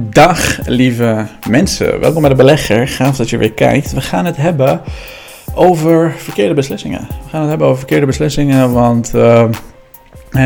[0.00, 2.88] Dag lieve mensen, welkom bij de belegger.
[2.88, 3.92] Gaaf dat je weer kijkt.
[3.92, 4.80] We gaan het hebben
[5.54, 7.00] over verkeerde beslissingen.
[7.00, 9.12] We gaan het hebben over verkeerde beslissingen, want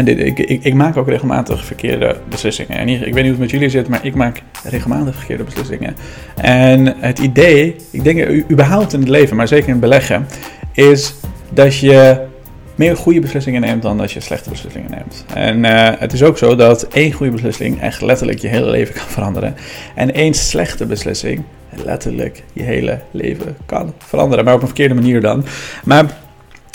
[0.05, 2.79] dit, ik, ik, ik, maak ook regelmatig verkeerde beslissingen.
[2.79, 5.97] En ik weet niet hoe het met jullie zit, maar ik maak regelmatig verkeerde beslissingen.
[6.37, 10.27] En het idee, ik denk überhaupt in het leven, maar zeker in het beleggen,
[10.73, 11.15] is
[11.51, 12.31] dat je
[12.75, 15.25] meer goede beslissingen neemt dan dat je slechte beslissingen neemt.
[15.35, 18.95] En uh, het is ook zo dat één goede beslissing echt letterlijk je hele leven
[18.95, 19.57] kan veranderen.
[19.95, 21.43] En één slechte beslissing
[21.85, 24.45] letterlijk je hele leven kan veranderen.
[24.45, 25.45] Maar op een verkeerde manier dan.
[25.85, 26.05] Maar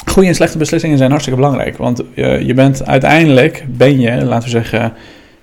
[0.06, 1.78] goede en slechte beslissingen zijn hartstikke belangrijk.
[1.78, 4.94] Want uh, je bent uiteindelijk, ben je, laten we zeggen...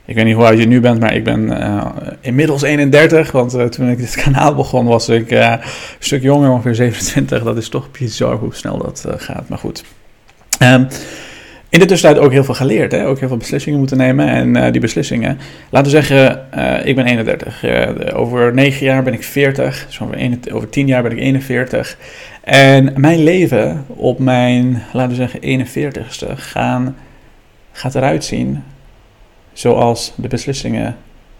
[0.06, 1.86] Ik weet niet hoe oud je nu bent, maar ik ben uh,
[2.20, 3.30] inmiddels 31.
[3.30, 5.58] Want toen ik dit kanaal begon, was ik een
[5.98, 7.42] stuk jonger, ongeveer 27.
[7.42, 9.48] Dat is toch bizar hoe snel dat gaat.
[9.48, 9.84] Maar goed.
[10.62, 10.88] Um,
[11.74, 12.92] in de tussentijd ook heel veel geleerd.
[12.92, 13.06] Hè?
[13.06, 14.28] Ook heel veel beslissingen moeten nemen.
[14.28, 15.38] En uh, die beslissingen,
[15.70, 17.64] laten we zeggen, uh, ik ben 31.
[17.64, 19.84] Uh, over 9 jaar ben ik 40.
[19.86, 21.96] Dus over, 1, over 10 jaar ben ik 41.
[22.40, 26.96] En mijn leven op mijn, laten we zeggen, 41ste gaan,
[27.72, 28.62] gaat eruit zien
[29.52, 30.96] zoals de beslissingen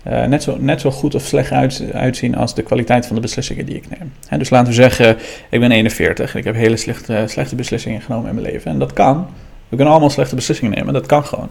[0.08, 3.22] uh, net, zo, net zo goed of slecht uit, uitzien als de kwaliteit van de
[3.22, 4.38] beslissingen die ik neem.
[4.38, 5.16] Dus laten we zeggen,
[5.50, 8.70] ik ben 41 en ik heb hele slechte, slechte beslissingen genomen in mijn leven.
[8.70, 9.27] En dat kan.
[9.69, 11.50] We kunnen allemaal slechte beslissingen nemen, dat kan gewoon.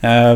[0.00, 0.32] Uh,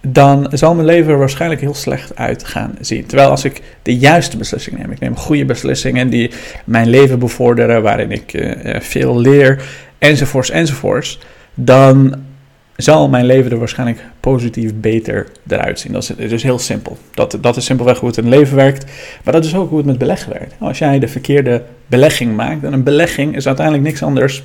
[0.00, 3.06] dan zal mijn leven er waarschijnlijk heel slecht uit gaan zien.
[3.06, 6.30] Terwijl als ik de juiste beslissingen neem, ik neem goede beslissingen die
[6.64, 9.62] mijn leven bevorderen, waarin ik uh, veel leer,
[9.98, 11.18] enzovoorts, enzovoorts,
[11.54, 12.14] dan
[12.82, 15.92] zal mijn leven er waarschijnlijk positief beter eruit zien.
[15.92, 16.98] Dat is heel simpel.
[17.14, 18.84] Dat, dat is simpelweg hoe het in het leven werkt.
[19.24, 20.54] Maar dat is ook hoe het met beleggen werkt.
[20.58, 24.42] Als jij de verkeerde belegging maakt, dan een belegging is uiteindelijk niks anders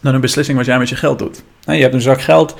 [0.00, 1.42] dan een beslissing wat jij met je geld doet.
[1.64, 2.56] Nou, je hebt een zak geld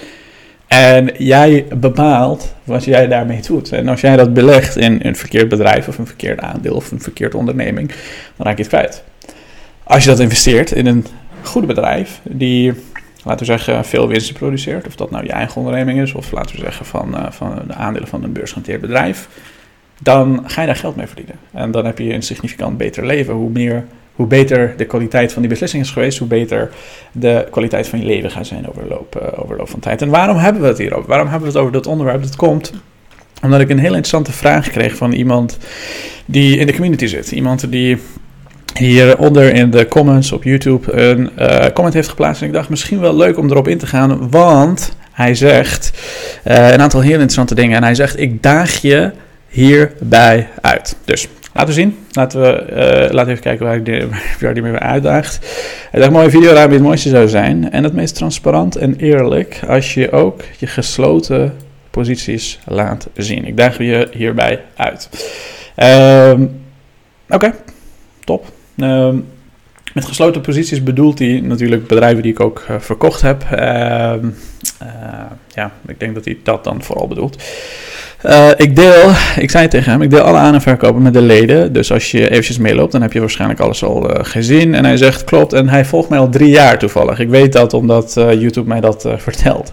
[0.67, 3.73] en jij bepaalt wat jij daarmee doet.
[3.73, 7.01] En als jij dat belegt in een verkeerd bedrijf of een verkeerd aandeel of een
[7.01, 7.89] verkeerd onderneming,
[8.37, 9.05] dan raak je het kwijt.
[9.83, 11.07] Als je dat investeert in een
[11.43, 12.73] goed bedrijf die
[13.25, 14.87] laten we zeggen, veel winst produceert.
[14.87, 17.75] Of dat nou je eigen onderneming is, of laten we zeggen van, uh, van de
[17.75, 19.29] aandelen van een beursgenoteerd bedrijf.
[20.01, 21.35] Dan ga je daar geld mee verdienen.
[21.53, 23.35] En dan heb je een significant beter leven.
[23.35, 26.71] Hoe, meer, hoe beter de kwaliteit van die beslissing is geweest, hoe beter
[27.13, 28.83] de kwaliteit van je leven gaat zijn over
[29.43, 30.03] over loop van tijd.
[30.03, 31.09] En waarom hebben we het hierover?
[31.09, 32.23] Waarom hebben we het over dat onderwerp?
[32.23, 32.73] Dat komt
[33.43, 35.59] omdat ik een heel interessante vraag kreeg van iemand
[36.25, 37.31] die in de community zit.
[37.31, 37.99] Iemand die
[38.79, 42.43] hieronder in de comments op YouTube een uh, comment heeft geplaatst.
[42.43, 45.93] En ik dacht misschien wel leuk om erop in te gaan, want hij zegt
[46.47, 47.77] uh, een aantal heel interessante dingen.
[47.77, 49.11] En hij zegt: Ik daag je
[49.49, 50.97] hierbij uit.
[51.05, 51.99] Dus laten we zien.
[52.13, 54.07] Laten we uh, laten even kijken waar ik
[54.41, 55.39] waar die mee uitdaagt.
[55.91, 57.71] Hij zegt: Mooie video, het mooiste zou zijn.
[57.71, 61.57] En het meest transparant en eerlijk als je ook je gesloten
[61.91, 63.45] posities laat zien.
[63.45, 65.09] Ik daag je hierbij uit.
[65.77, 66.63] Um,
[67.29, 67.55] Oké,
[68.25, 68.54] top.
[68.77, 69.15] Uh,
[69.95, 73.43] met gesloten posities bedoelt hij natuurlijk bedrijven die ik ook uh, verkocht heb.
[73.53, 74.15] Uh,
[75.49, 77.43] ja, ik denk dat hij dat dan vooral bedoelt.
[78.27, 81.21] Uh, ik deel, ik zei tegen hem, ik deel alle aan- en verkopen met de
[81.23, 81.73] leden.
[81.73, 84.75] Dus als je eventjes meeloopt, dan heb je waarschijnlijk alles al uh, gezien.
[84.75, 87.19] En hij zegt, klopt, en hij volgt mij al drie jaar toevallig.
[87.19, 89.73] Ik weet dat omdat uh, YouTube mij dat vertelt.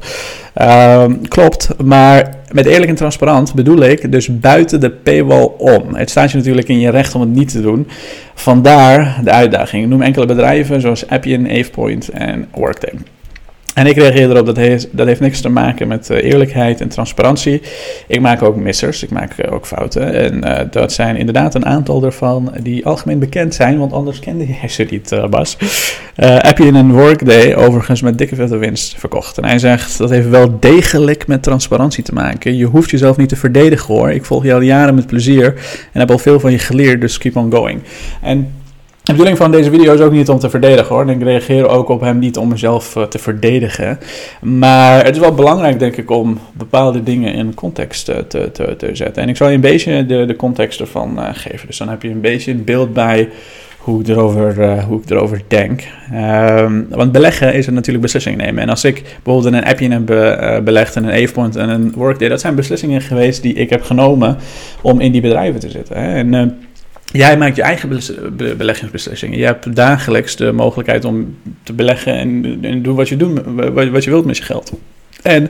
[0.53, 5.95] Ehm, klopt, maar met eerlijk en transparant bedoel ik dus buiten de paywall om.
[5.95, 7.87] Het staat je natuurlijk in je recht om het niet te doen.
[8.33, 9.87] Vandaar de uitdaging.
[9.87, 12.93] Noem enkele bedrijven zoals Appian, AvePoint en Workday.
[13.73, 16.87] En ik reageer erop, dat heeft, dat heeft niks te maken met uh, eerlijkheid en
[16.87, 17.61] transparantie.
[18.07, 20.13] Ik maak ook missers, ik maak uh, ook fouten.
[20.13, 24.45] En uh, dat zijn inderdaad een aantal ervan die algemeen bekend zijn, want anders kende
[24.47, 25.57] jij ze niet, Bas.
[26.15, 29.37] heb je in een workday overigens met dikke vette winst verkocht.
[29.37, 32.57] En hij zegt, dat heeft wel degelijk met transparantie te maken.
[32.57, 34.11] Je hoeft jezelf niet te verdedigen hoor.
[34.11, 35.53] Ik volg je al jaren met plezier
[35.91, 37.81] en heb al veel van je geleerd, dus keep on going.
[38.21, 38.60] En
[39.03, 41.09] de bedoeling van deze video is ook niet om te verdedigen hoor.
[41.09, 43.99] Ik reageer ook op hem niet om mezelf uh, te verdedigen.
[44.41, 48.75] Maar het is wel belangrijk, denk ik, om bepaalde dingen in context uh, te, te,
[48.77, 49.23] te, zetten.
[49.23, 51.67] En ik zal je een beetje de, de context ervan uh, geven.
[51.67, 53.29] Dus dan heb je een beetje een beeld bij
[53.77, 55.83] hoe ik erover, hoe ik erover denk.
[56.13, 58.63] Um, want beleggen is er natuurlijk beslissingen nemen.
[58.63, 62.29] En als ik bijvoorbeeld een appje heb be, belegd en een AvePoint en een Workday,
[62.29, 64.37] dat zijn beslissingen geweest die ik heb genomen
[64.81, 65.97] om in die bedrijven te zitten.
[65.97, 66.13] Hè.
[66.13, 66.29] En
[67.11, 67.99] Jij maakt je eigen
[68.57, 69.37] beleggingsbeslissingen.
[69.37, 73.41] Je hebt dagelijks de mogelijkheid om te beleggen en, en doen wat je, doet,
[73.91, 74.71] wat je wilt met je geld.
[75.21, 75.49] En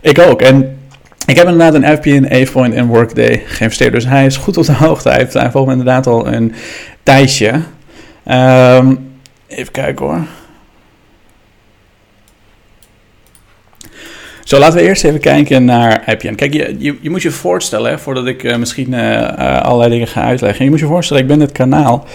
[0.00, 0.42] ik ook.
[0.42, 0.78] En
[1.26, 3.92] ik heb inderdaad een FP AvePoint en Workday geïnvesteerd.
[3.92, 5.08] Dus hij is goed op de hoogte.
[5.08, 6.52] Hij, heeft, volgt me inderdaad al een
[7.02, 7.52] tijdje.
[8.30, 9.10] Um,
[9.46, 10.20] even kijken hoor.
[14.44, 16.34] Zo, laten we eerst even kijken naar Appian.
[16.34, 20.22] Kijk, je, je, je moet je voorstellen, voordat ik uh, misschien uh, allerlei dingen ga
[20.22, 20.64] uitleggen.
[20.64, 22.06] Je moet je voorstellen, ik ben dit kanaal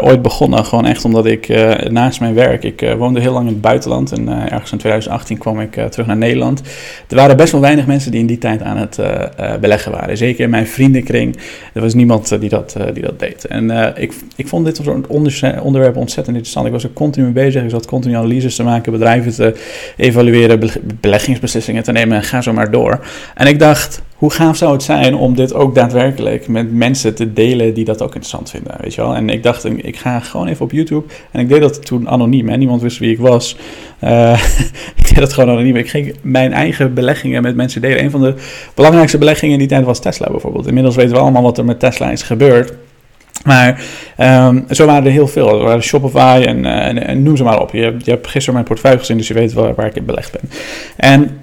[0.00, 0.64] ooit begonnen.
[0.64, 1.48] Gewoon echt omdat ik
[1.88, 4.12] naast mijn werk, ik woonde heel lang in het buitenland.
[4.12, 6.62] En ergens in 2018 kwam ik terug naar Nederland.
[7.08, 9.00] Er waren best wel weinig mensen die in die tijd aan het
[9.60, 10.16] beleggen waren.
[10.16, 11.36] Zeker in mijn vriendenkring.
[11.72, 13.44] Er was niemand die, dat, die dat deed.
[13.44, 15.06] En ik, ik vond dit soort
[15.58, 16.66] onderwerp ontzettend interessant.
[16.66, 17.62] Ik was er continu mee bezig.
[17.62, 19.54] Ik zat continu analyses te maken, bedrijven te
[19.96, 23.00] evalueren, beleggingsbeslissingen te nemen en ga zo maar door.
[23.34, 27.32] En ik dacht, hoe gaaf zou het zijn om dit ook daadwerkelijk met mensen te
[27.32, 29.14] delen die dat ook interessant vinden, weet je wel?
[29.14, 31.04] En ik dacht, ik ga gewoon even op YouTube.
[31.30, 32.56] En ik deed dat toen anoniem, hè?
[32.56, 33.56] niemand wist wie ik was.
[34.04, 34.32] Uh,
[34.96, 35.76] ik deed dat gewoon anoniem.
[35.76, 38.04] Ik ging mijn eigen beleggingen met mensen delen.
[38.04, 38.34] Een van de
[38.74, 40.66] belangrijkste beleggingen in die tijd was Tesla bijvoorbeeld.
[40.66, 42.72] Inmiddels weten we allemaal wat er met Tesla is gebeurd.
[43.44, 43.84] Maar
[44.18, 45.58] um, zo waren er heel veel.
[45.58, 46.64] Er waren Shopify en,
[47.06, 47.72] en, noem ze maar op.
[47.72, 50.32] Je, je hebt gisteren mijn portefeuille gezien, dus je weet waar, waar ik in belegd
[50.32, 50.50] ben.
[50.96, 51.38] En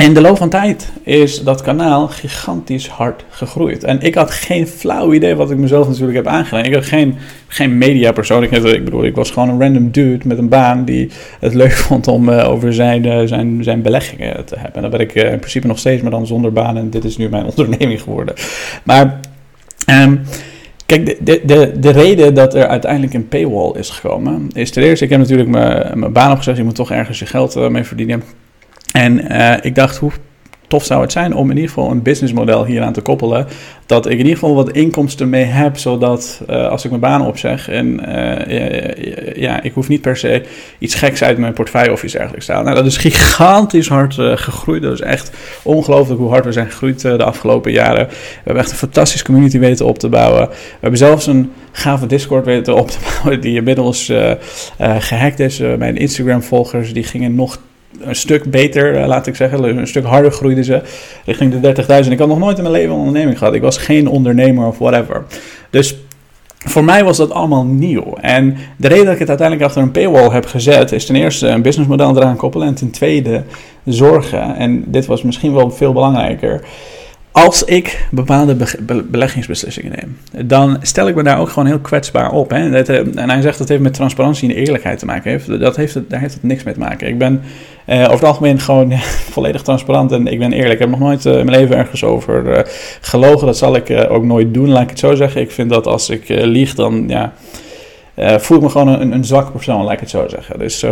[0.00, 3.84] in de loop van tijd is dat kanaal gigantisch hard gegroeid.
[3.84, 6.64] En ik had geen flauw idee wat ik mezelf natuurlijk heb aangedaan.
[6.64, 7.14] Ik had geen,
[7.46, 8.42] geen mediapersoon.
[8.42, 11.10] Ik, ik bedoel, ik was gewoon een random dude met een baan die
[11.40, 14.74] het leuk vond om uh, over zijn, uh, zijn, zijn beleggingen te hebben.
[14.74, 16.76] En dat ben ik uh, in principe nog steeds, maar dan zonder baan.
[16.76, 18.34] En dit is nu mijn onderneming geworden.
[18.82, 19.20] Maar...
[19.90, 20.20] Um,
[20.86, 25.04] Kijk, de, de, de reden dat er uiteindelijk een paywall is gekomen, is ten eerste,
[25.04, 28.22] ik heb natuurlijk mijn baan opgezegd, je moet toch ergens je geld mee verdienen.
[28.92, 30.12] En uh, ik dacht, hoe
[30.70, 33.46] tof zou het zijn om in ieder geval een businessmodel hieraan te koppelen.
[33.86, 37.26] Dat ik in ieder geval wat inkomsten mee heb, zodat uh, als ik mijn baan
[37.26, 40.42] opzeg en uh, ja, ik hoef niet per se
[40.78, 42.66] iets geks uit mijn portefeuille of iets dergelijks te halen.
[42.66, 44.82] Nou, dat is gigantisch hard gegroeid.
[44.82, 45.30] Dat is echt
[45.62, 48.06] ongelooflijk hoe hard we zijn gegroeid de afgelopen jaren.
[48.06, 48.14] We
[48.44, 50.48] hebben echt een fantastische community weten op te bouwen.
[50.48, 54.12] We hebben zelfs een gave Discord weten op te bouwen die inmiddels
[54.78, 55.58] gehackt is.
[55.58, 57.58] mijn Instagram-volgers die gingen nog
[57.98, 59.78] een stuk beter, eh, laat ik zeggen.
[59.78, 60.82] Een stuk harder groeiden ze
[61.24, 62.12] richting de 30.000.
[62.12, 63.54] Ik had nog nooit in mijn leven een onderneming gehad.
[63.54, 65.24] Ik was geen ondernemer of whatever.
[65.70, 65.96] Dus
[66.64, 68.14] voor mij was dat allemaal nieuw.
[68.20, 71.48] En de reden dat ik het uiteindelijk achter een paywall heb gezet, is ten eerste
[71.48, 72.66] een businessmodel eraan koppelen.
[72.66, 73.42] En ten tweede
[73.84, 74.56] zorgen.
[74.56, 76.60] En dit was misschien wel veel belangrijker
[77.32, 78.56] als ik bepaalde
[79.10, 82.50] beleggingsbeslissingen neem, dan stel ik me daar ook gewoon heel kwetsbaar op.
[82.50, 82.82] Hè?
[82.82, 85.30] Eh, en hij zegt dat heeft met transparantie en eerlijkheid te maken.
[85.30, 85.60] Heeft.
[85.60, 87.08] Dat heeft het, daar heeft het niks mee te maken.
[87.08, 87.42] Ik ben
[87.88, 88.92] uh, over het algemeen gewoon
[89.36, 90.72] volledig transparant en ik ben eerlijk.
[90.72, 92.66] Ik heb nog nooit in mijn leven ergens over
[93.00, 93.46] gelogen.
[93.46, 95.40] Dat zal ik ook nooit doen, laat ik het zo zeggen.
[95.40, 97.32] Ik vind dat als ik lieg, dan ja,
[98.38, 100.58] voel ik me gewoon een, een zwak persoon, laat ik het zo zeggen.
[100.58, 100.84] Dus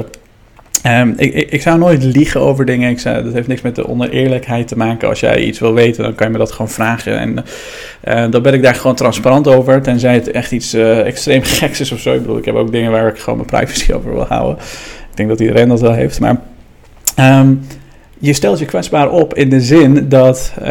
[0.86, 2.90] Um, ik, ik, zou nooit liegen over dingen.
[2.90, 5.08] Ik zou, dat heeft niks met de oneerlijkheid te maken.
[5.08, 7.18] Als jij iets wil weten, dan kan je me dat gewoon vragen.
[7.18, 7.44] En
[8.04, 9.82] uh, dan ben ik daar gewoon transparant over.
[9.82, 12.14] Tenzij het echt iets uh, extreem geks is of zo.
[12.14, 14.56] Ik bedoel, ik heb ook dingen waar ik gewoon mijn privacy over wil houden.
[15.10, 16.20] Ik denk dat iedereen dat wel heeft.
[16.20, 16.40] Maar
[17.18, 17.66] um,
[18.18, 20.52] je stelt je kwetsbaar op in de zin dat.
[20.60, 20.66] Uh,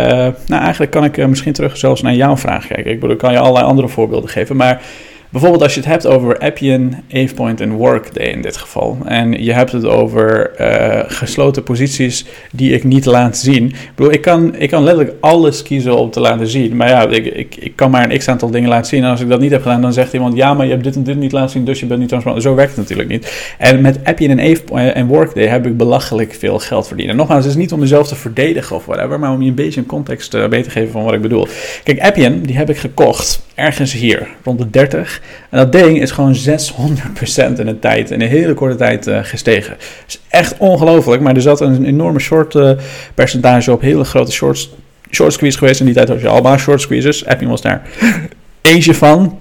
[0.48, 2.92] nou, eigenlijk kan ik misschien terug zelfs naar jouw vraag kijken.
[2.92, 4.56] Ik bedoel, ik kan je allerlei andere voorbeelden geven.
[4.56, 4.82] Maar
[5.30, 8.98] Bijvoorbeeld als je het hebt over Appian, AvePoint en Workday in dit geval.
[9.06, 13.66] En je hebt het over uh, gesloten posities die ik niet laat zien.
[13.66, 16.76] Ik bedoel, ik kan, ik kan letterlijk alles kiezen om te laten zien.
[16.76, 19.04] Maar ja, ik, ik, kan maar een x-aantal dingen laten zien.
[19.04, 20.36] En als ik dat niet heb gedaan, dan zegt iemand...
[20.36, 22.44] Ja, maar je hebt dit en dit niet laten zien, dus je bent niet transparant.
[22.44, 23.56] Zo werkt het natuurlijk niet.
[23.58, 27.10] En met Appian en, AvePoint en Workday heb ik belachelijk veel geld verdiend.
[27.10, 29.20] En nogmaals, het is niet om mezelf te verdedigen of whatever...
[29.20, 31.48] maar om je een beetje een context uh, mee te geven van wat ik bedoel.
[31.84, 35.22] Kijk, Appian, die heb ik gekocht ergens hier, rond de 30.
[35.50, 39.20] En dat ding is gewoon 600% in een tijd, in een hele korte tijd uh,
[39.22, 39.70] gestegen.
[39.78, 42.72] Dat is echt ongelooflijk, maar er zat een enorme short uh,
[43.14, 44.70] percentage op, hele grote short,
[45.10, 45.80] squeeze geweest.
[45.80, 47.26] In die tijd had je allemaal short squeezes.
[47.26, 47.82] Appian was daar
[48.62, 49.40] eentje van.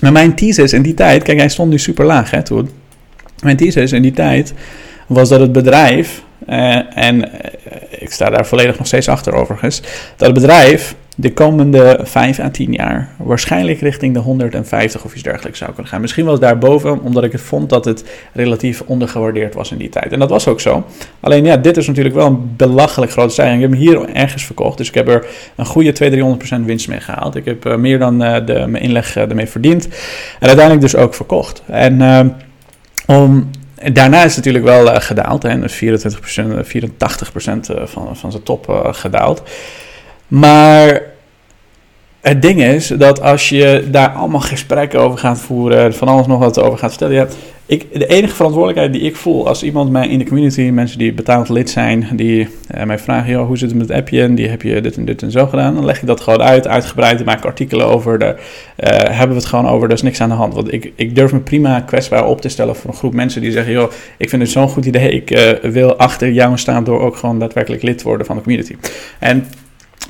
[0.00, 2.70] Maar mijn thesis in die tijd, kijk, hij stond nu super laag hè, toen.
[3.42, 4.54] Mijn thesis in die tijd
[5.06, 7.30] was dat het bedrijf, uh, en
[7.90, 9.80] ik sta daar volledig nog steeds achter overigens,
[10.16, 15.22] dat het bedrijf de komende 5 à 10 jaar waarschijnlijk richting de 150 of iets
[15.22, 16.00] dergelijks zou kunnen gaan.
[16.00, 20.12] Misschien wel daarboven, omdat ik het vond dat het relatief ondergewaardeerd was in die tijd.
[20.12, 20.84] En dat was ook zo.
[21.20, 23.62] Alleen ja, dit is natuurlijk wel een belachelijk grote stijging.
[23.62, 27.00] Ik heb hem hier ergens verkocht, dus ik heb er een goede 200-300% winst mee
[27.00, 27.36] gehaald.
[27.36, 29.84] Ik heb uh, meer dan uh, de, mijn inleg uh, ermee verdiend.
[30.40, 31.62] En uiteindelijk dus ook verkocht.
[31.66, 32.02] En
[33.06, 33.50] om
[33.92, 35.42] daarna is het natuurlijk wel gedaald.
[35.42, 39.42] Hè, dus 24%, 84% van, van zijn top gedaald.
[40.28, 41.02] Maar
[42.20, 46.38] het ding is dat als je daar allemaal gesprekken over gaat voeren, van alles nog
[46.38, 47.26] wat over gaat vertellen, ja,
[47.66, 51.12] ik, de enige verantwoordelijkheid die ik voel als iemand mij in de community, mensen die
[51.12, 54.22] betaald lid zijn, die uh, mij vragen, joh, hoe zit het met het appje?
[54.22, 55.74] En die heb je dit en dit en zo gedaan.
[55.74, 57.20] Dan leg ik dat gewoon uit, uitgebreid.
[57.20, 58.18] Ik maak artikelen over.
[58.18, 58.38] Daar uh,
[58.88, 59.88] hebben we het gewoon over.
[59.88, 60.54] Er is niks aan de hand.
[60.54, 63.52] Want ik, ik durf me prima kwetsbaar op te stellen voor een groep mensen die
[63.52, 65.10] zeggen, joh, ik vind het zo'n goed idee.
[65.10, 68.42] Ik uh, wil achter jou staan door ook gewoon daadwerkelijk lid te worden van de
[68.42, 68.76] community.
[69.18, 69.46] En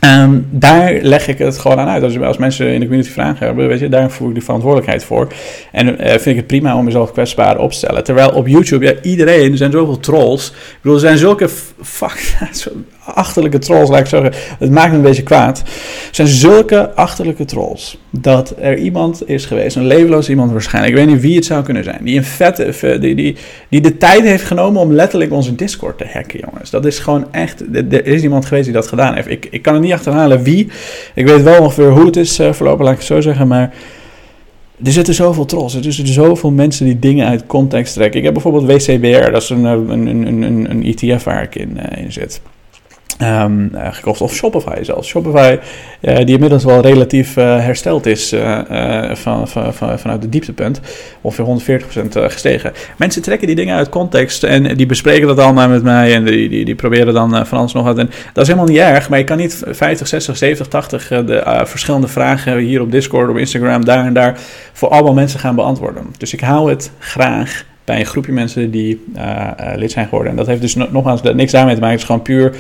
[0.04, 2.02] Um, daar leg ik het gewoon aan uit.
[2.02, 5.04] Als, als mensen in de community vragen hebben, weet je, daar voel ik de verantwoordelijkheid
[5.04, 5.28] voor.
[5.73, 8.04] En uh, vind ik het prima om mezelf kwetsbaar op te stellen.
[8.04, 10.49] Terwijl op YouTube, ja, iedereen, er zijn zoveel trolls.
[10.49, 11.49] Ik bedoel, er zijn zulke
[11.82, 12.37] fuck,
[13.04, 14.32] achterlijke trolls, laat ik zeggen.
[14.58, 15.62] Het maakt me een beetje kwaad.
[16.11, 17.99] Zijn zulke achterlijke trolls.
[18.11, 20.94] Dat er iemand is geweest, een levenloos iemand waarschijnlijk.
[20.94, 22.00] Ik weet niet wie het zou kunnen zijn.
[22.04, 23.37] Die een vette, die, die,
[23.68, 26.70] die de tijd heeft genomen om letterlijk onze Discord te hacken, jongens.
[26.70, 27.62] Dat is gewoon echt.
[27.90, 29.30] Er is iemand geweest die dat gedaan heeft.
[29.30, 30.68] Ik, ik kan het niet achterhalen wie.
[31.14, 33.49] Ik weet wel ongeveer hoe het is uh, verlopen, laat ik het zo zeggen.
[33.49, 33.75] Maar
[34.84, 35.75] er zitten zoveel trolls.
[35.75, 38.18] Er zitten zoveel mensen die dingen uit context trekken.
[38.18, 41.78] Ik heb bijvoorbeeld WCBR, dat is een, een, een, een, een ETF waar ik in,
[41.96, 42.40] in zit.
[43.23, 44.21] Um, uh, gekocht.
[44.21, 45.09] Of Shopify zelfs.
[45.09, 45.59] Shopify,
[46.00, 48.35] uh, die inmiddels wel relatief uh, hersteld is
[49.12, 50.80] van, van, van, vanuit de dieptepunt.
[51.21, 52.73] Ongeveer 140% gestegen.
[52.97, 56.14] Mensen trekken die dingen uit context en die bespreken dat allemaal met mij.
[56.14, 57.99] En die, die, die proberen dan van alles nog wat.
[57.99, 61.62] En dat is helemaal niet erg, maar je kan niet 50, 60, 70, 80 de
[61.64, 64.38] verschillende vragen hier op Discord, op Instagram, daar en daar
[64.73, 66.06] voor allemaal mensen gaan beantwoorden.
[66.18, 69.04] Dus ik hou het graag bij een groepje mensen die
[69.75, 70.30] lid zijn geworden.
[70.30, 71.99] En dat heeft dus nogmaals niks daarmee te maken.
[71.99, 72.54] Het is gewoon puur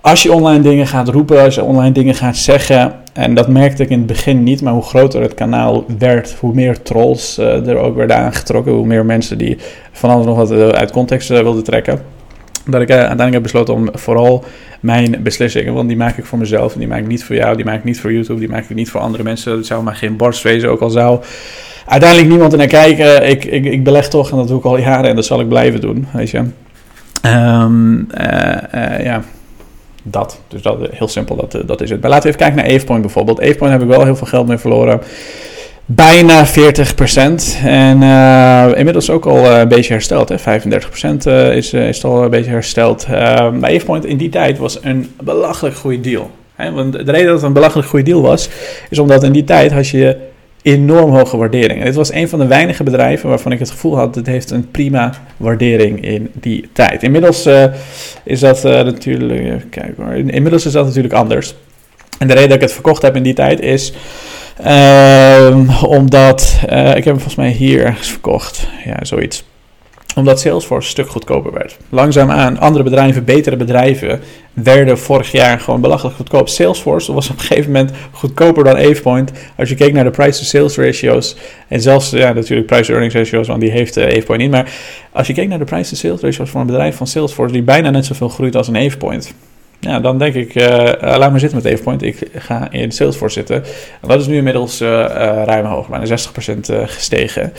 [0.00, 3.82] als je online dingen gaat roepen, als je online dingen gaat zeggen, en dat merkte
[3.82, 7.68] ik in het begin niet, maar hoe groter het kanaal werd, hoe meer trolls uh,
[7.68, 9.58] er ook werden aangetrokken, hoe meer mensen die
[9.92, 12.00] van alles nog wat uh, uit context uh, wilden trekken.
[12.66, 14.44] Dat ik uiteindelijk heb besloten om vooral
[14.80, 17.56] mijn beslissingen, want die maak ik voor mezelf en die maak ik niet voor jou,
[17.56, 19.56] die maak ik niet voor YouTube, die maak ik niet voor andere mensen.
[19.56, 21.20] Het zou maar geen borst wezen, ook al zou
[21.86, 23.28] uiteindelijk niemand er naar kijken.
[23.28, 25.48] Ik, ik, ik beleg toch en dat doe ik al jaren en dat zal ik
[25.48, 26.38] blijven doen, weet je.
[27.26, 28.06] Um,
[29.02, 29.22] ja
[30.02, 30.40] dat.
[30.48, 32.00] Dus dat, heel simpel, dat, eh, dat is het.
[32.00, 33.40] Maar laten we even kijken naar Avepoint bijvoorbeeld.
[33.40, 35.00] Avepoint heb ik wel heel veel geld mee verloren.
[35.84, 36.50] Bijna 40%.
[37.64, 40.28] En uh, inmiddels ook al uh, een beetje hersteld.
[40.28, 40.60] Hè?
[40.60, 43.08] 35% uh, is, is al een beetje hersteld.
[43.08, 46.30] maar Avepoint in die tijd was een belachelijk goede deal.
[46.54, 46.72] Hè?
[46.72, 48.48] Want de reden dat het een belachelijk goede deal was,
[48.90, 50.16] is omdat in die tijd had je
[50.62, 51.78] enorm hoge waardering.
[51.78, 54.50] En dit was een van de weinige bedrijven waarvan ik het gevoel had, het heeft
[54.50, 57.02] een prima waardering in die tijd.
[57.02, 57.64] Inmiddels uh,
[58.24, 61.54] is dat uh, natuurlijk, kijk hoor, inmiddels is dat natuurlijk anders.
[62.18, 63.92] En de reden dat ik het verkocht heb in die tijd is
[64.66, 66.58] uh, omdat,
[66.94, 69.44] ik heb volgens mij hier ergens verkocht, ja zoiets
[70.14, 71.76] omdat Salesforce een stuk goedkoper werd.
[71.88, 74.20] Langzaamaan, andere bedrijven, betere bedrijven,
[74.52, 76.48] werden vorig jaar gewoon belachelijk goedkoop.
[76.48, 79.32] Salesforce was op een gegeven moment goedkoper dan AvePoint.
[79.56, 81.36] Als je keek naar de price-to-sales ratios,
[81.68, 84.50] en zelfs ja, natuurlijk price-to-earnings ratios, want die heeft uh, niet.
[84.50, 84.72] Maar
[85.12, 88.06] als je keek naar de price-to-sales ratios van een bedrijf van Salesforce, die bijna net
[88.06, 89.34] zoveel groeit als een AvePoint.
[89.80, 90.64] Ja, dan denk ik, uh,
[91.00, 92.02] laat maar zitten met AvePoint.
[92.02, 93.56] Ik ga in Salesforce zitten.
[94.00, 94.88] En dat is nu inmiddels uh,
[95.44, 97.52] ruim hoog, bijna 60% gestegen.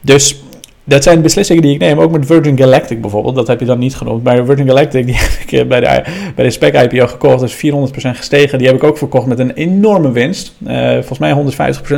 [0.00, 0.42] Dus
[0.84, 3.34] dat zijn beslissingen die ik neem, ook met Virgin Galactic bijvoorbeeld.
[3.34, 4.22] Dat heb je dan niet genoemd.
[4.22, 6.02] Maar Virgin Galactic, die heb ik eh, bij de,
[6.34, 7.40] bij de spec IPO gekocht.
[7.40, 8.58] Dat is 400% gestegen.
[8.58, 10.52] Die heb ik ook verkocht met een enorme winst.
[10.66, 11.32] Uh, volgens mij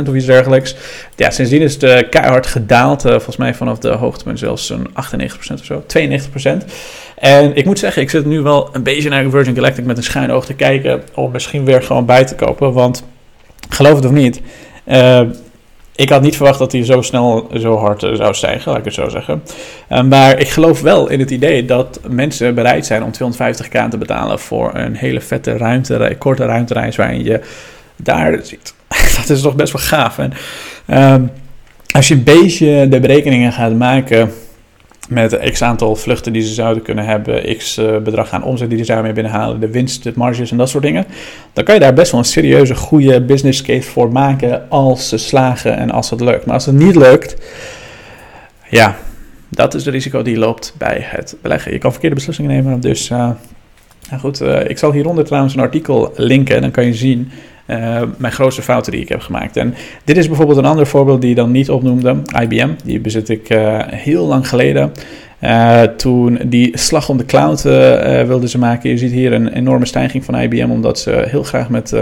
[0.05, 0.75] 150% of iets dergelijks.
[1.15, 3.01] Ja, sindsdien is het uh, keihard gedaald.
[3.01, 4.93] Volgens mij vanaf de hoogtepunt zelfs een 98%
[5.53, 5.83] of zo.
[6.63, 6.65] 92%.
[7.15, 10.03] En ik moet zeggen, ik zit nu wel een beetje naar Virgin Galactic met een
[10.03, 11.01] schuin oog te kijken.
[11.15, 12.73] Om misschien weer gewoon bij te kopen.
[12.73, 13.03] Want
[13.69, 14.41] geloof het of niet
[15.97, 18.85] ik had niet verwacht dat hij zo snel zo hard eh, zou stijgen, laat ik
[18.85, 19.43] het zo zeggen.
[19.91, 23.97] Uh, maar ik geloof wel in het idee dat mensen bereid zijn om 250k te
[23.97, 27.41] betalen voor een hele vette ruimte, korte ruimtereis waarin je
[27.95, 28.73] daar ziet.
[29.17, 30.17] dat is toch best wel gaaf.
[30.17, 30.33] En,
[30.87, 31.15] uh,
[31.91, 34.31] als je een beetje de berekeningen gaat maken
[35.07, 38.83] met x aantal vluchten die ze zouden kunnen hebben, x uh, bedrag aan omzet die
[38.83, 41.05] ze daarmee binnenhalen, de winst, de marges en dat soort dingen,
[41.53, 45.17] dan kan je daar best wel een serieuze, goede business case voor maken als ze
[45.17, 46.45] slagen en als het lukt.
[46.45, 47.35] Maar als het niet lukt,
[48.69, 48.97] ja,
[49.49, 51.71] dat is de risico die loopt bij het beleggen.
[51.71, 53.17] Je kan verkeerde beslissingen nemen, dus uh,
[54.09, 57.31] nou goed, uh, ik zal hieronder trouwens een artikel linken, dan kan je zien
[57.67, 59.57] uh, mijn grootste fouten die ik heb gemaakt.
[59.57, 62.15] En dit is bijvoorbeeld een ander voorbeeld die je dan niet opnoemde.
[62.41, 64.91] IBM, die bezit ik uh, heel lang geleden.
[65.43, 67.61] Uh, toen die slag om de cloud
[68.27, 68.89] wilden ze maken.
[68.89, 71.93] Je ziet hier een enorme stijging van IBM, omdat ze heel graag met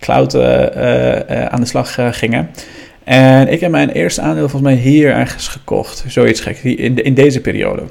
[0.00, 2.50] cloud aan de slag gingen.
[3.04, 6.04] En ik heb mijn eerste aandeel volgens mij hier ergens gekocht.
[6.08, 7.82] Zoiets gek, in, in deze periode.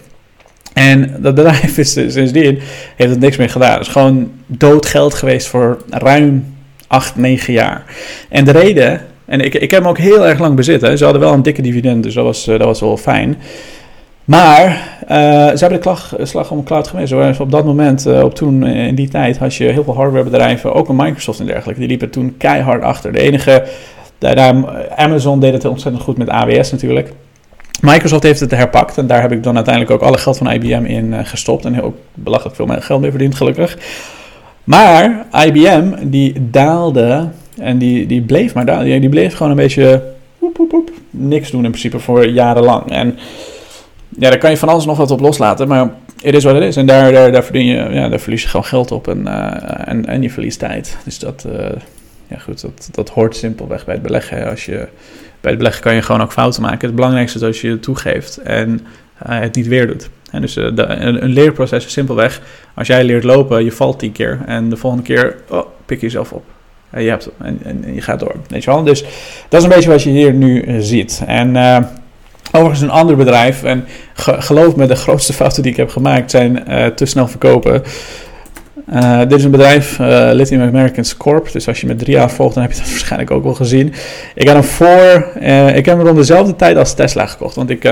[0.74, 2.60] En dat bedrijf is sindsdien
[2.96, 3.72] heeft het niks meer gedaan.
[3.72, 6.55] Het is gewoon dood geld geweest voor ruim
[6.88, 7.84] 8, 9 jaar.
[8.30, 10.82] En de reden En ik, ik heb hem ook heel erg lang bezit.
[10.82, 10.98] Hè.
[10.98, 13.38] Ze hadden wel een dikke dividend, dus dat was, dat was wel fijn.
[14.26, 17.14] Maar uh, ze hebben de klag, slag om cloud gemist.
[17.14, 20.90] Dus op dat moment, op toen, in die tijd, had je heel veel hardwarebedrijven, ook
[20.90, 23.12] een Microsoft en dergelijke, die liepen toen keihard achter.
[23.12, 23.64] De enige,
[24.18, 24.38] daar,
[24.96, 27.12] Amazon deed het ontzettend goed met AWS natuurlijk.
[27.82, 30.86] Microsoft heeft het herpakt en daar heb ik dan uiteindelijk ook alle geld van IBM
[30.86, 31.66] in gestopt.
[31.66, 33.78] En ook belachelijk veel geld mee verdiend, gelukkig.
[34.66, 39.02] Maar IBM, die daalde en die, die bleef maar dalen.
[39.02, 40.14] Die bleef gewoon een beetje
[41.10, 42.92] niks doen in principe voor jarenlang.
[42.92, 43.18] En
[44.10, 46.64] ja, daar kan je van alles nog wat op loslaten, maar het is wat het
[46.64, 46.76] is.
[46.76, 49.88] En daar, daar, daar, verdien je, ja, daar verlies je gewoon geld op en, uh,
[49.88, 50.98] en, en je verliest tijd.
[51.04, 51.68] Dus dat, uh,
[52.28, 54.50] ja goed, dat, dat hoort simpelweg bij het beleggen.
[54.50, 54.88] Als je,
[55.42, 56.88] bij het beleggen kan je gewoon ook fouten maken.
[56.88, 58.70] Het belangrijkste is als je het toegeeft en
[59.28, 60.10] uh, het niet weer doet.
[60.32, 62.42] En dus de, een, leerproces is simpelweg,
[62.74, 66.06] als jij leert lopen, je valt tien keer en de volgende keer oh, pik je
[66.06, 66.44] jezelf op.
[66.90, 68.84] En je, hebt, en, en, je gaat door, weet je wel.
[68.84, 69.04] Dus
[69.50, 71.24] dat is een beetje wat je hier nu ziet.
[71.28, 71.56] En
[72.52, 73.64] Overigens een ander bedrijf.
[73.64, 76.64] En geloof me, de grootste fouten die ik heb gemaakt zijn
[76.96, 77.84] te snel verkopen.
[78.94, 81.52] Uh, dit is een bedrijf, uh, Lithium Americans Corp.
[81.52, 83.94] Dus als je met drie jaar volgt, dan heb je dat waarschijnlijk ook wel gezien.
[84.36, 87.56] Ik had hem voor, uh, ik heb hem rond dezelfde tijd als Tesla gekocht.
[87.56, 87.90] Want ik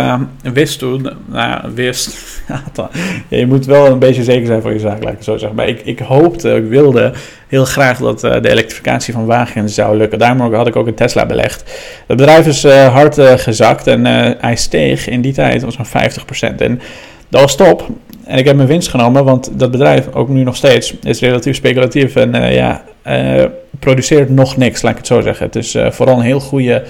[0.54, 2.18] wist toen, nou wist,
[2.76, 2.90] ja,
[3.28, 5.58] je moet wel een beetje zeker zijn van je zaak, ik zo zeggen.
[5.58, 7.14] Maar ik, ik hoopte, ik wilde
[7.48, 10.20] heel graag dat de elektrificatie van wagens zou lukken.
[10.20, 11.64] Daarom had ik ook een Tesla belegd.
[12.08, 14.06] Het bedrijf is hard gezakt en
[14.40, 16.56] hij steeg in die tijd, was zo'n 50%.
[16.58, 16.82] En
[17.30, 17.90] dat was top.
[18.26, 21.56] En ik heb mijn winst genomen, want dat bedrijf, ook nu nog steeds, is relatief
[21.56, 23.46] speculatief en uh, ja, uh,
[23.80, 25.46] produceert nog niks, laat ik het zo zeggen.
[25.46, 26.84] Het is uh, vooral een heel goede,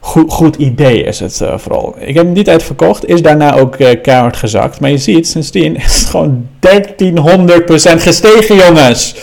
[0.00, 1.94] goed, goed idee is het vooral.
[1.98, 4.80] Ik heb hem die tijd verkocht, is daarna ook keihard gezakt.
[4.80, 6.58] Maar je ziet, sindsdien is het gewoon 1300%
[7.98, 9.14] gestegen, jongens.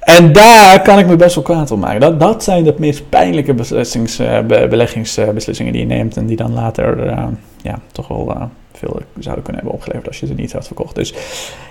[0.00, 2.00] En daar kan ik me best wel kwaad op maken.
[2.00, 3.54] Dat, dat zijn de meest pijnlijke
[4.68, 7.14] beleggingsbeslissingen die je neemt en die dan later
[7.62, 10.94] ja, toch wel veel zouden kunnen hebben opgeleverd als je ze niet had verkocht.
[10.94, 11.14] Dus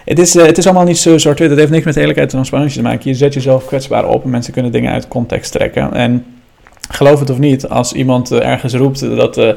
[0.05, 1.49] het is, uh, het is allemaal niet zo zwart-wit.
[1.49, 3.09] Het heeft niks met eerlijkheid en transparantie te maken.
[3.09, 5.93] Je zet jezelf kwetsbaar op en mensen kunnen dingen uit context trekken.
[5.93, 6.25] En
[6.89, 9.51] geloof het of niet, als iemand uh, ergens roept dat uh,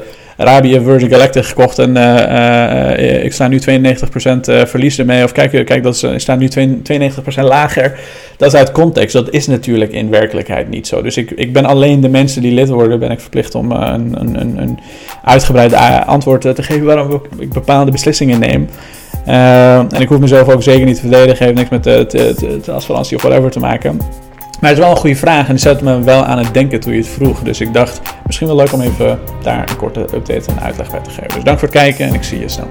[0.83, 3.63] Virgin Galactic gekocht en uh, ik sta nu 92%
[4.67, 6.53] verlies ermee, of kijk, kijk dat ze staan nu 92%
[7.35, 7.99] lager,
[8.37, 9.13] dat is uit context.
[9.13, 11.01] Dat is natuurlijk in werkelijkheid niet zo.
[11.01, 14.19] Dus ik, ik ben alleen de mensen die lid worden, ben ik verplicht om een,
[14.19, 14.79] een, een,
[15.23, 15.73] uitgebreid
[16.05, 18.69] antwoord te geven waarom ik bepaalde beslissingen neem.
[19.25, 22.05] en ik hoef mezelf ook zeker niet te verdedigen, heeft niks met de,
[22.63, 23.99] de, assurantie of whatever te maken.
[24.59, 26.79] Maar het is wel een goede vraag en die zette me wel aan het denken
[26.79, 27.39] toen je het vroeg.
[27.39, 30.99] Dus ik dacht, misschien wel leuk om even daar een korte update en uitleg bij
[30.99, 31.33] te geven.
[31.33, 32.67] Dus dank voor het kijken en ik zie je snel.